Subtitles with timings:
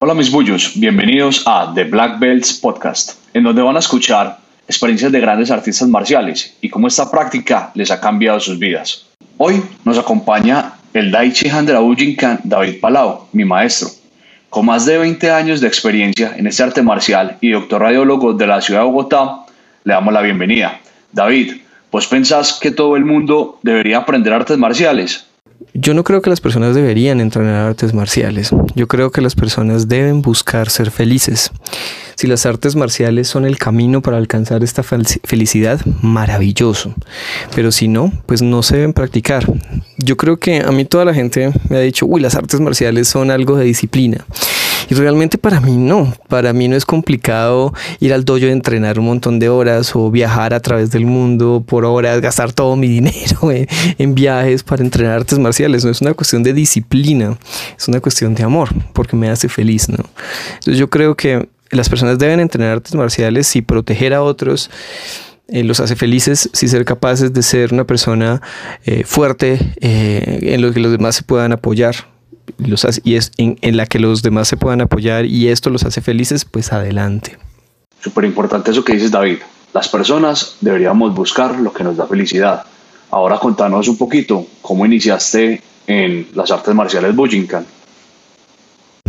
[0.00, 5.10] Hola mis bullos, bienvenidos a The Black Belts Podcast, en donde van a escuchar experiencias
[5.10, 9.06] de grandes artistas marciales y cómo esta práctica les ha cambiado sus vidas.
[9.38, 13.88] Hoy nos acompaña el Daichi Han de la Ujinkan, David Palau, mi maestro.
[14.48, 18.46] Con más de 20 años de experiencia en este arte marcial y doctor radiólogo de
[18.46, 19.46] la ciudad de Bogotá,
[19.82, 20.78] le damos la bienvenida.
[21.10, 21.56] David,
[21.90, 25.27] ¿vos pensás que todo el mundo debería aprender artes marciales?
[25.74, 28.50] Yo no creo que las personas deberían entrenar artes marciales.
[28.74, 31.50] Yo creo que las personas deben buscar ser felices.
[32.16, 36.94] Si las artes marciales son el camino para alcanzar esta felicidad, maravilloso.
[37.54, 39.46] Pero si no, pues no se deben practicar.
[39.98, 43.08] Yo creo que a mí toda la gente me ha dicho, uy, las artes marciales
[43.08, 44.26] son algo de disciplina.
[44.90, 48.98] Y realmente para mí no, para mí no es complicado ir al dojo y entrenar
[48.98, 52.88] un montón de horas o viajar a través del mundo por horas, gastar todo mi
[53.00, 55.84] dinero en, viajes para entrenar artes marciales.
[55.84, 57.36] No es una cuestión de disciplina,
[57.76, 60.04] es una cuestión de amor, porque me hace feliz, ¿no?
[60.54, 64.70] Entonces yo creo que las personas deben entrenar artes marciales y proteger a otros.
[65.48, 68.42] Eh, los hace felices si ser capaces de ser una persona
[68.84, 71.94] eh, fuerte eh, en lo que los demás se puedan apoyar
[73.04, 76.44] y es en, la que los demás se puedan apoyar y esto los hace felices,
[76.44, 77.38] pues adelante.
[78.00, 79.38] Súper importante eso que dices David.
[79.74, 82.64] Las personas deberíamos buscar lo que nos da felicidad.
[83.10, 87.66] Ahora contanos un poquito cómo iniciaste en las artes marciales Bujinkan.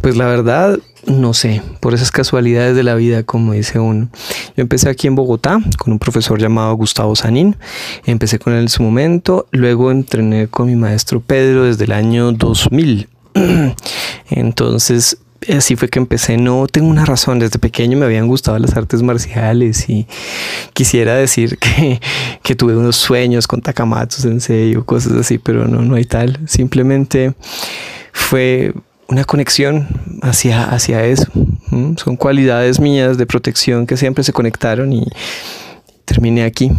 [0.00, 4.08] Pues la verdad, no sé, por esas casualidades de la vida, como dice uno.
[4.56, 7.56] Yo empecé aquí en Bogotá con un profesor llamado Gustavo Sanín.
[8.04, 12.32] Empecé con él en su momento, luego entrené con mi maestro Pedro desde el año
[12.32, 13.08] 2000.
[14.30, 15.18] Entonces,
[15.54, 16.36] así fue que empecé.
[16.36, 17.38] No tengo una razón.
[17.38, 20.06] Desde pequeño me habían gustado las artes marciales y
[20.72, 22.00] quisiera decir que,
[22.42, 26.38] que tuve unos sueños con Takamatsu en serio, cosas así, pero no, no hay tal.
[26.46, 27.34] Simplemente
[28.12, 28.72] fue
[29.08, 29.86] una conexión
[30.22, 31.30] hacia, hacia eso.
[31.96, 35.06] Son cualidades mías de protección que siempre se conectaron y
[36.04, 36.72] terminé aquí.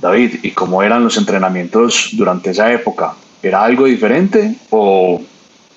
[0.00, 3.14] David, ¿y cómo eran los entrenamientos durante esa época?
[3.42, 5.20] ¿Era algo diferente o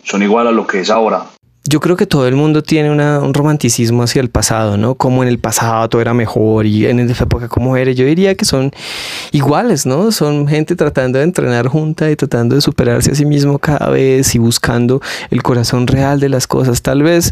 [0.03, 1.25] son igual a lo que es ahora.
[1.63, 4.95] Yo creo que todo el mundo tiene un romanticismo hacia el pasado, ¿no?
[4.95, 7.91] Como en el pasado todo era mejor y en esa época como era.
[7.91, 8.71] Yo diría que son
[9.31, 10.11] iguales, ¿no?
[10.11, 14.33] Son gente tratando de entrenar junta y tratando de superarse a sí mismo cada vez
[14.33, 16.81] y buscando el corazón real de las cosas.
[16.81, 17.31] Tal vez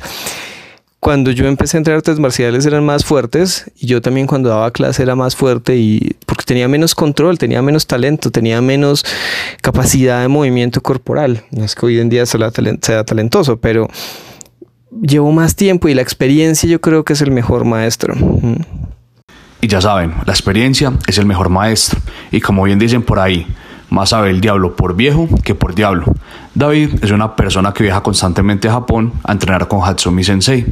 [1.00, 4.72] cuando yo empecé a entrenar artes marciales eran más fuertes y yo también cuando daba
[4.72, 9.06] clase era más fuerte y porque tenía menos control, tenía menos talento, tenía menos
[9.62, 11.44] capacidad de movimiento corporal.
[11.52, 12.52] No es que hoy en día sea,
[13.06, 13.88] talentoso, pero
[15.02, 18.16] llevo más tiempo y la experiencia yo creo que es el mejor maestro.
[19.62, 22.00] Y ya saben, la experiencia es el mejor maestro.
[22.32, 23.48] Y como bien dicen por ahí,
[23.90, 26.14] más sabe el diablo por viejo que por diablo.
[26.60, 30.66] David es una persona que viaja constantemente a Japón a entrenar con Hatsumi Sensei.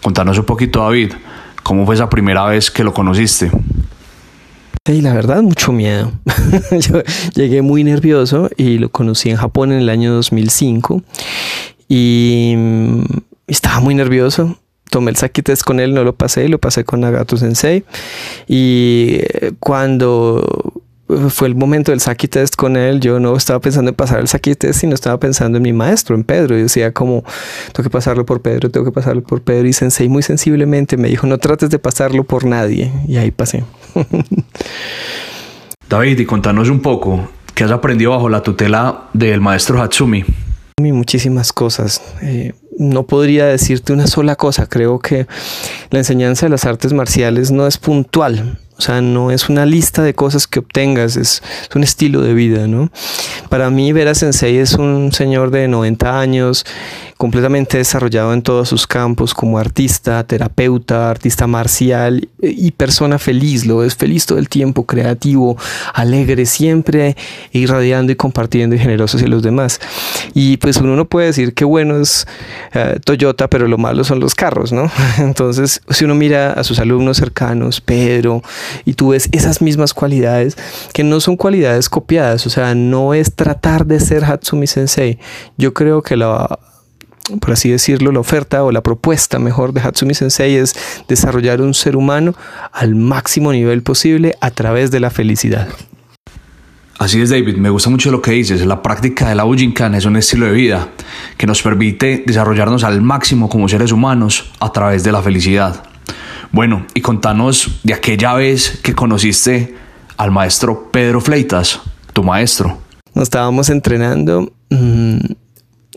[0.00, 1.14] Contanos un poquito, David,
[1.64, 3.50] ¿cómo fue esa primera vez que lo conociste?
[4.86, 6.12] Sí, la verdad, mucho miedo.
[6.70, 7.02] Yo
[7.34, 11.02] llegué muy nervioso y lo conocí en Japón en el año 2005
[11.88, 13.02] y mm,
[13.48, 14.56] estaba muy nervioso
[14.90, 17.84] tomé el Saki test con él, no lo pasé, lo pasé con Nagato Sensei.
[18.46, 20.75] Y eh, cuando
[21.28, 23.00] fue el momento del Saki test con él.
[23.00, 26.14] Yo no estaba pensando en pasar el Saki test, sino estaba pensando en mi maestro,
[26.14, 26.58] en Pedro.
[26.58, 27.22] Y decía como,
[27.72, 29.68] tengo que pasarlo por Pedro, tengo que pasarlo por Pedro.
[29.68, 32.92] Y Sensei muy sensiblemente me dijo, no trates de pasarlo por nadie.
[33.06, 33.64] Y ahí pasé.
[35.88, 40.24] David, y contanos un poco, ¿qué has aprendido bajo la tutela del maestro Hatsumi?
[40.80, 42.02] Muchísimas cosas.
[42.22, 44.66] Eh, no podría decirte una sola cosa.
[44.66, 45.26] Creo que
[45.90, 48.58] la enseñanza de las artes marciales no es puntual.
[48.78, 51.42] O sea, no es una lista de cosas que obtengas, es,
[51.74, 52.90] un estilo de vida, ¿no?
[53.48, 56.66] Para mí, Vera Sensei es un señor de 90 años
[57.16, 63.82] completamente desarrollado en todos sus campos como artista, terapeuta, artista marcial y persona feliz, lo
[63.82, 65.56] es feliz todo el tiempo, creativo,
[65.94, 67.16] alegre, siempre
[67.52, 69.80] irradiando y compartiendo y generoso hacia los demás.
[70.34, 72.26] Y pues uno no puede decir que bueno es
[72.72, 74.90] eh, Toyota, pero lo malo son los carros, ¿no?
[75.18, 78.42] Entonces, si uno mira a sus alumnos cercanos, Pedro,
[78.84, 80.56] y tú ves esas mismas cualidades
[80.92, 85.18] que no son cualidades copiadas, o sea, no es tratar de ser Hatsumi Sensei.
[85.56, 86.58] Yo creo que la
[87.40, 90.74] por así decirlo, la oferta o la propuesta mejor de Hatsumi Sensei es
[91.08, 92.34] desarrollar un ser humano
[92.72, 95.68] al máximo nivel posible a través de la felicidad.
[96.98, 98.64] Así es, David, me gusta mucho lo que dices.
[98.64, 100.88] La práctica de la Ujinkan es un estilo de vida
[101.36, 105.84] que nos permite desarrollarnos al máximo como seres humanos a través de la felicidad.
[106.52, 109.74] Bueno, y contanos de aquella vez que conociste
[110.16, 111.80] al maestro Pedro Fleitas,
[112.14, 112.78] tu maestro.
[113.12, 114.50] Nos estábamos entrenando.
[114.70, 115.18] Mm,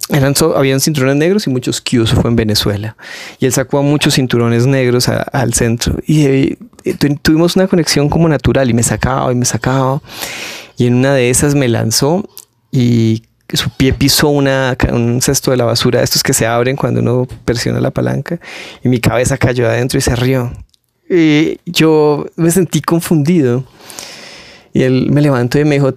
[0.09, 2.97] eran habían cinturones negros y muchos Qs, fue en Venezuela.
[3.39, 5.95] Y él sacó a muchos cinturones negros al centro.
[6.05, 6.57] Y eh,
[7.21, 10.01] tuvimos una conexión como natural y me sacaba y me sacaba.
[10.79, 12.23] Y en una de esas me lanzó
[12.71, 13.23] y
[13.53, 17.81] su pie pisó un cesto de la basura, estos que se abren cuando uno presiona
[17.81, 18.39] la palanca.
[18.81, 20.53] Y mi cabeza cayó adentro y se rió.
[21.09, 23.65] Y yo me sentí confundido.
[24.71, 25.95] Y él me levantó y me dijo,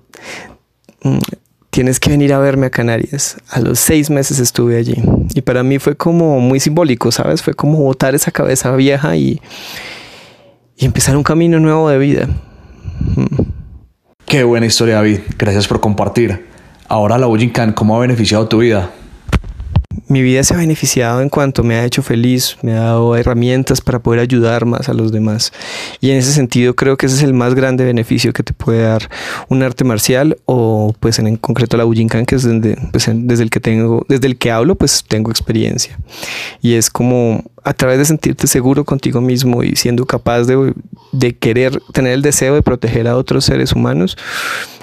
[1.04, 1.18] mm,
[1.70, 3.36] tienes que venir a verme a Canarias.
[3.50, 4.96] A los seis meses estuve allí.
[5.32, 7.40] Y para mí fue como muy simbólico, ¿sabes?
[7.40, 9.40] Fue como botar esa cabeza vieja y,
[10.76, 12.28] y empezar un camino nuevo de vida.
[14.32, 15.18] Qué buena historia, David.
[15.36, 16.46] Gracias por compartir.
[16.88, 18.88] Ahora la Bujinkan, ¿cómo ha beneficiado tu vida?
[20.12, 23.80] Mi vida se ha beneficiado en cuanto me ha hecho feliz, me ha dado herramientas
[23.80, 25.52] para poder ayudar más a los demás.
[26.00, 28.82] Y en ese sentido creo que ese es el más grande beneficio que te puede
[28.82, 29.08] dar
[29.48, 32.46] un arte marcial o pues en, concreto la Bujinkan, que es
[32.92, 35.98] pues, desde el que tengo, desde el que hablo, pues tengo experiencia.
[36.60, 40.74] Y es como a través de sentirte seguro contigo mismo y siendo capaz de,
[41.12, 44.18] de querer tener el deseo de proteger a otros seres humanos,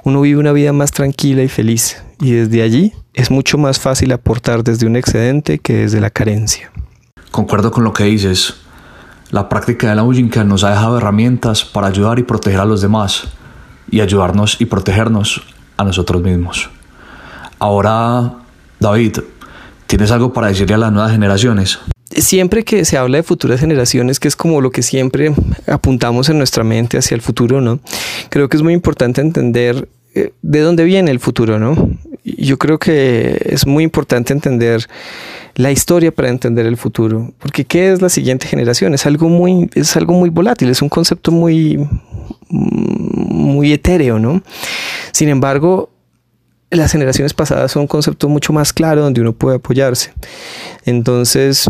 [0.04, 2.02] uno vive una vida más tranquila y feliz.
[2.20, 6.72] Y desde allí es mucho más fácil aportar desde un excedente que desde la carencia.
[7.32, 8.56] Concuerdo con lo que dices.
[9.32, 12.82] La práctica de la Ujinka nos ha dejado herramientas para ayudar y proteger a los
[12.82, 13.28] demás
[13.92, 15.44] y ayudarnos y protegernos
[15.76, 16.70] a nosotros mismos.
[17.60, 18.36] Ahora,
[18.80, 19.18] David,
[19.86, 21.80] ¿tienes algo para decirle a las nuevas generaciones?
[22.10, 25.34] Siempre que se habla de futuras generaciones, que es como lo que siempre
[25.68, 27.82] apuntamos en nuestra mente hacia el futuro, ¿no?
[28.30, 31.76] Creo que es muy importante entender eh, de dónde viene el futuro, ¿no?
[32.38, 34.88] Yo creo que es muy importante entender
[35.56, 38.94] la historia para entender el futuro, porque ¿qué es la siguiente generación?
[38.94, 41.88] Es algo muy, es algo muy volátil, es un concepto muy,
[42.50, 44.42] muy etéreo, ¿no?
[45.12, 45.90] Sin embargo,
[46.72, 50.14] las generaciones pasadas son un concepto mucho más claro donde uno puede apoyarse.
[50.86, 51.70] Entonces,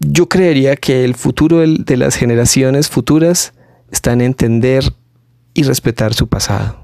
[0.00, 3.52] yo creería que el futuro de las generaciones futuras
[3.90, 4.84] está en entender
[5.54, 6.80] y respetar su pasado.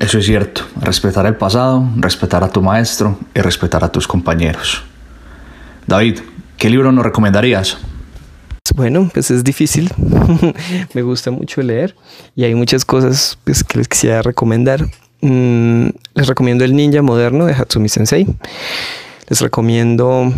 [0.00, 4.82] Eso es cierto, respetar el pasado, respetar a tu maestro y respetar a tus compañeros.
[5.86, 6.20] David,
[6.56, 7.76] ¿qué libro nos recomendarías?
[8.74, 9.92] Bueno, pues es difícil.
[10.94, 11.94] Me gusta mucho leer
[12.34, 14.86] y hay muchas cosas pues, que les quisiera recomendar.
[15.20, 18.26] Mm, les recomiendo El Ninja Moderno de Hatsumi Sensei.
[19.28, 20.32] Les recomiendo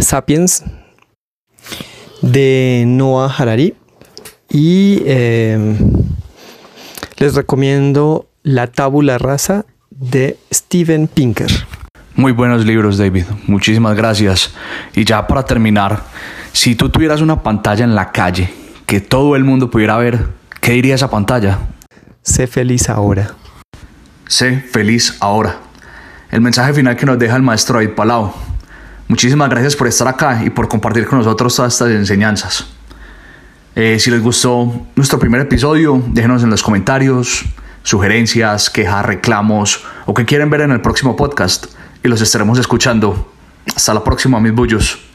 [0.00, 0.64] Sapiens
[2.20, 3.74] de Noah Harari
[4.50, 5.76] y eh,
[7.22, 11.52] les recomiendo La Tábula Rasa de Steven Pinker.
[12.16, 13.26] Muy buenos libros, David.
[13.46, 14.52] Muchísimas gracias.
[14.92, 16.02] Y ya para terminar,
[16.52, 18.52] si tú tuvieras una pantalla en la calle
[18.86, 20.30] que todo el mundo pudiera ver,
[20.60, 21.60] ¿qué diría esa pantalla?
[22.22, 23.36] Sé feliz ahora.
[24.26, 25.58] Sé feliz ahora.
[26.28, 28.32] El mensaje final que nos deja el maestro David Palau.
[29.06, 32.66] Muchísimas gracias por estar acá y por compartir con nosotros todas estas enseñanzas.
[33.74, 37.44] Eh, si les gustó nuestro primer episodio, déjenos en los comentarios
[37.82, 41.66] sugerencias, quejas, reclamos o que quieren ver en el próximo podcast
[42.04, 43.32] y los estaremos escuchando.
[43.74, 45.11] Hasta la próxima, mis bullos.